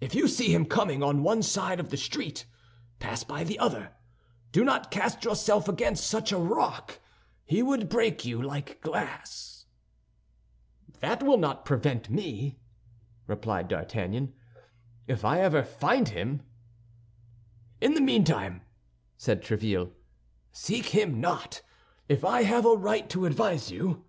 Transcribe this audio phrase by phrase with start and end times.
[0.00, 2.46] "If you see him coming on one side of the street,
[3.00, 3.90] pass by on the other.
[4.52, 7.00] Do not cast yourself against such a rock;
[7.44, 9.66] he would break you like glass."
[11.00, 12.60] "That will not prevent me,"
[13.26, 14.32] replied D'Artagnan,
[15.08, 16.42] "if ever I find him."
[17.80, 18.60] "In the meantime,"
[19.16, 19.90] said Tréville,
[20.52, 24.04] "seek him not—if I have a right to advise you."